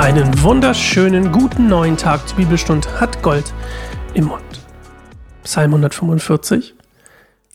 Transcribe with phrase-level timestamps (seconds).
[0.00, 3.52] Einen wunderschönen guten neuen Tag zur Bibelstund hat Gold
[4.14, 4.42] im Mund.
[5.44, 6.74] Psalm 145.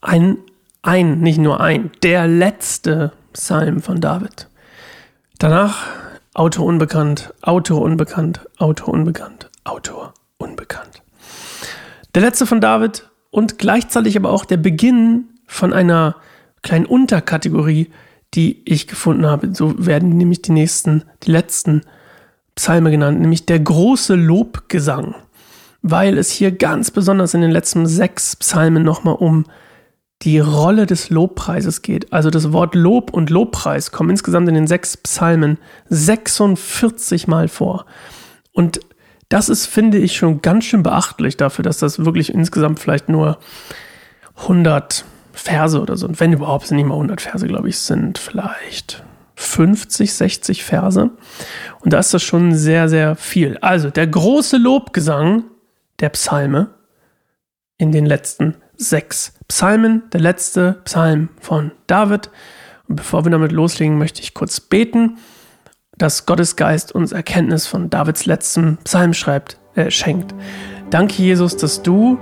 [0.00, 0.38] Ein,
[0.80, 4.48] ein, nicht nur ein, der letzte Psalm von David.
[5.38, 5.86] Danach
[6.32, 11.02] Autor unbekannt, Autor unbekannt, Autor unbekannt, Autor unbekannt.
[12.14, 16.16] Der letzte von David und gleichzeitig aber auch der Beginn von einer
[16.62, 17.90] kleinen Unterkategorie,
[18.32, 19.54] die ich gefunden habe.
[19.54, 21.82] So werden nämlich die nächsten, die letzten
[22.54, 25.14] Psalme genannt, nämlich der große Lobgesang,
[25.82, 29.44] weil es hier ganz besonders in den letzten sechs Psalmen nochmal um
[30.22, 32.12] die Rolle des Lobpreises geht.
[32.12, 37.86] Also das Wort Lob und Lobpreis kommen insgesamt in den sechs Psalmen 46 Mal vor.
[38.52, 38.80] Und
[39.30, 43.38] das ist, finde ich, schon ganz schön beachtlich dafür, dass das wirklich insgesamt vielleicht nur
[44.36, 48.18] 100 Verse oder so, und wenn überhaupt, sind nicht mal 100 Verse, glaube ich, sind
[48.18, 49.04] vielleicht
[49.40, 51.10] 50, 60 Verse.
[51.80, 53.56] Und da ist das schon sehr, sehr viel.
[53.62, 55.44] Also der große Lobgesang
[55.98, 56.74] der Psalme
[57.78, 62.30] in den letzten sechs Psalmen, der letzte Psalm von David.
[62.86, 65.16] Und bevor wir damit loslegen, möchte ich kurz beten,
[65.96, 70.34] dass Gottes Geist uns Erkenntnis von Davids letzten Psalm schreibt, äh, schenkt.
[70.90, 72.18] Danke, Jesus, dass du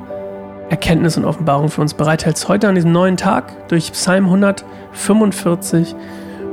[0.71, 5.97] Erkenntnis und Offenbarung für uns bereithältst heute an diesem neuen Tag durch Psalm 145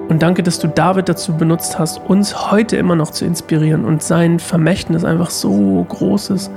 [0.07, 4.03] und danke, dass du David dazu benutzt hast, uns heute immer noch zu inspirieren und
[4.03, 6.51] sein Vermächtnis einfach so groß ist.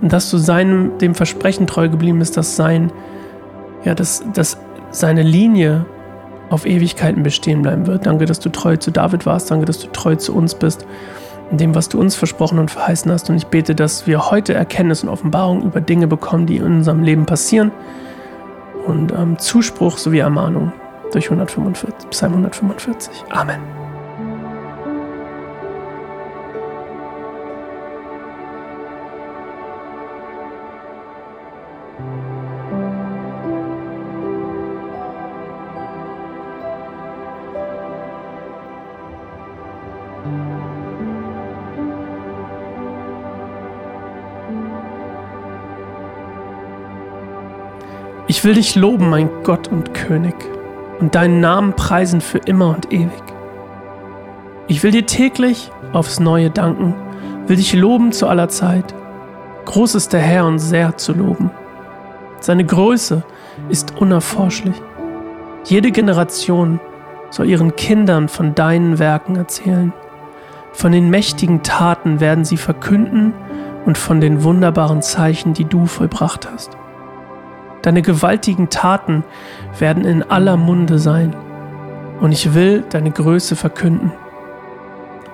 [0.00, 2.92] Und dass du seinem, dem Versprechen treu geblieben bist, dass sein,
[3.84, 4.58] ja, dass, dass
[4.90, 5.86] seine Linie
[6.50, 8.06] auf Ewigkeiten bestehen bleiben wird.
[8.06, 9.50] Danke, dass du treu zu David warst.
[9.50, 10.84] Danke, dass du treu zu uns bist.
[11.50, 13.30] In dem, was du uns versprochen und verheißen hast.
[13.30, 17.02] Und ich bete, dass wir heute Erkenntnis und Offenbarung über Dinge bekommen, die in unserem
[17.02, 17.70] Leben passieren.
[18.86, 20.72] Und ähm, Zuspruch sowie Ermahnung
[21.12, 23.24] durch 145, Psalm 145.
[23.30, 23.60] Amen.
[48.30, 50.34] Ich will dich loben, mein Gott und König
[51.00, 53.22] und deinen Namen preisen für immer und ewig.
[54.66, 56.94] Ich will dir täglich aufs Neue danken,
[57.46, 58.94] will dich loben zu aller Zeit.
[59.64, 61.50] Groß ist der Herr und sehr zu loben.
[62.40, 63.22] Seine Größe
[63.68, 64.74] ist unerforschlich.
[65.64, 66.80] Jede Generation
[67.30, 69.92] soll ihren Kindern von deinen Werken erzählen.
[70.72, 73.34] Von den mächtigen Taten werden sie verkünden
[73.84, 76.76] und von den wunderbaren Zeichen, die du vollbracht hast.
[77.88, 79.24] Deine gewaltigen Taten
[79.78, 81.34] werden in aller Munde sein,
[82.20, 84.12] und ich will deine Größe verkünden.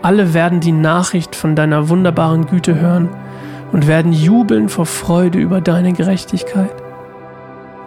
[0.02, 3.08] Alle werden die Nachricht von deiner wunderbaren Güte hören
[3.72, 6.70] und werden jubeln vor Freude über deine Gerechtigkeit.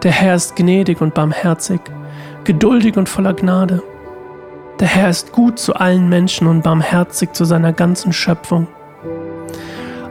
[0.02, 1.80] Der Herr ist gnädig und barmherzig,
[2.44, 3.82] geduldig und voller Gnade.
[4.80, 8.66] Der Herr ist gut zu allen Menschen und barmherzig zu seiner ganzen Schöpfung.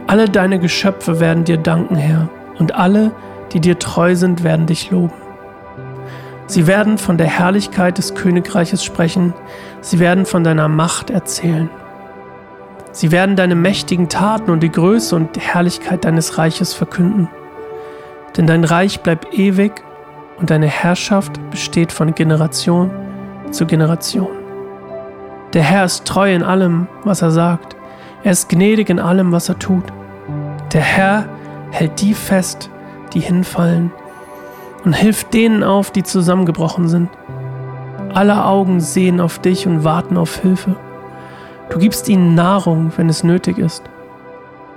[0.08, 3.12] Alle deine Geschöpfe werden dir danken, Herr, und alle,
[3.52, 5.14] die dir treu sind, werden dich loben.
[6.46, 9.34] Sie werden von der Herrlichkeit des Königreiches sprechen,
[9.80, 11.68] sie werden von deiner Macht erzählen.
[12.90, 17.28] Sie werden deine mächtigen Taten und die Größe und die Herrlichkeit deines Reiches verkünden.
[18.36, 19.82] Denn dein Reich bleibt ewig
[20.38, 22.90] und deine Herrschaft besteht von Generation
[23.50, 24.30] zu Generation.
[25.52, 27.76] Der Herr ist treu in allem, was er sagt.
[28.22, 29.84] Er ist gnädig in allem, was er tut.
[30.72, 31.28] Der Herr
[31.70, 32.70] hält die fest,
[33.08, 33.92] die hinfallen,
[34.84, 37.10] und hilf denen auf, die zusammengebrochen sind.
[38.14, 40.76] Alle Augen sehen auf dich und warten auf Hilfe.
[41.70, 43.82] Du gibst ihnen Nahrung, wenn es nötig ist.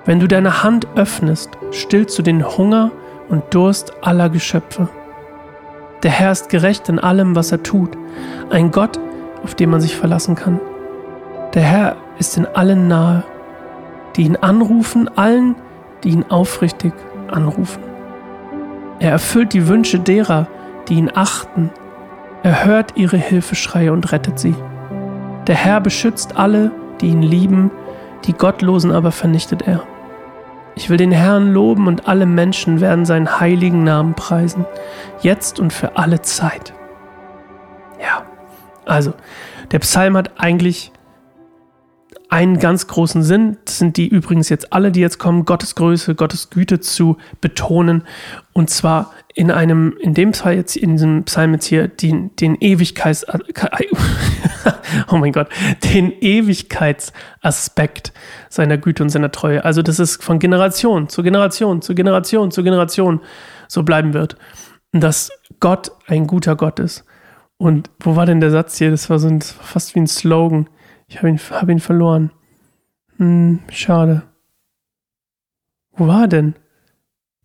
[0.06, 2.91] Wenn du deine Hand öffnest, stillst du den Hunger
[3.30, 4.90] und Durst aller Geschöpfe.
[6.03, 7.91] Der Herr ist gerecht in allem, was er tut,
[8.50, 9.00] ein Gott,
[9.44, 10.59] auf den man sich verlassen kann.
[11.53, 13.23] Der Herr ist in allen nahe,
[14.16, 15.55] die ihn anrufen, allen,
[16.03, 16.94] die ihn aufrichtig
[17.29, 17.91] anrufen.
[19.02, 20.48] Er erfüllt die Wünsche derer,
[20.88, 21.72] die ihn achten.
[22.44, 24.53] Er hört ihre Hilfeschreie und rettet sie.
[25.48, 26.72] Der Herr beschützt alle,
[27.02, 27.72] die ihn lieben,
[28.26, 29.82] die Gottlosen aber vernichtet er.
[30.76, 34.66] Ich will den Herrn loben und alle Menschen werden seinen heiligen Namen preisen,
[35.22, 36.72] jetzt und für alle Zeit.
[38.00, 38.22] Ja,
[38.86, 39.14] also,
[39.72, 40.92] der Psalm hat eigentlich
[42.31, 43.57] einen ganz großen Sinn.
[43.66, 48.03] Das sind die übrigens jetzt alle, die jetzt kommen, Gottes Größe, Gottes Güte zu betonen.
[48.53, 52.55] Und zwar in einem, in dem Fall jetzt, in diesem Psalm jetzt hier, den, den
[52.55, 53.25] Ewigkeits,
[55.11, 55.49] oh mein Gott,
[55.93, 58.13] den Ewigkeitsaspekt
[58.49, 59.66] seiner Güte und seiner Treue.
[59.66, 63.19] Also, dass es von Generation zu Generation zu Generation zu Generation
[63.67, 64.37] so bleiben wird.
[64.93, 67.03] Und dass Gott ein guter Gott ist.
[67.57, 68.89] Und wo war denn der Satz hier?
[68.89, 70.69] Das war so ein, das war fast wie ein Slogan.
[71.11, 72.31] Ich habe ihn, hab ihn verloren.
[73.17, 74.22] Hm, schade.
[75.91, 76.55] Wo war er denn?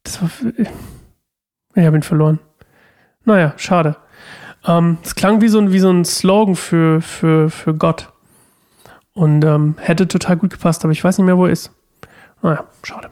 [0.05, 0.31] Das war.
[1.75, 2.39] Ich habe ihn verloren.
[3.25, 3.97] Naja, schade.
[4.65, 8.13] Ähm, es klang wie so ein, wie so ein Slogan für, für, für Gott.
[9.15, 11.73] Und ähm, hätte total gut gepasst, aber ich weiß nicht mehr, wo er ist.
[12.43, 13.11] Naja, schade.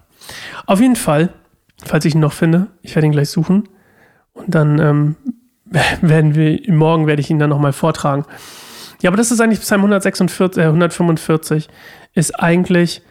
[0.67, 1.35] Auf jeden Fall,
[1.85, 3.69] falls ich ihn noch finde, ich werde ihn gleich suchen.
[4.35, 5.17] Und dann ähm,
[6.01, 8.25] werden wir, morgen werde ich ihn dann nochmal vortragen.
[9.05, 11.69] Ja, aber das ist eigentlich Psalm 146, äh, 145,
[12.15, 13.03] ist eigentlich,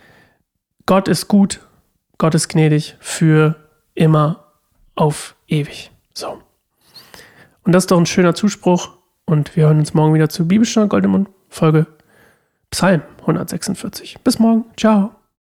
[0.87, 1.59] Gott ist gut,
[2.17, 3.55] Gott ist gnädig für
[3.93, 4.43] immer
[4.95, 5.91] auf ewig.
[6.15, 6.41] So.
[7.61, 8.89] Und das ist doch ein schöner Zuspruch.
[9.25, 11.85] Und wir hören uns morgen wieder zu Bibelstunde Goldemund, Folge
[12.71, 14.17] Psalm 146.
[14.23, 14.65] Bis morgen.
[14.75, 15.22] Ciao.